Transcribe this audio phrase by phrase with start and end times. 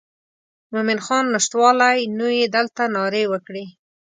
[0.71, 3.65] مومن خان نشتوالی نو یې دلته نارې وکړې.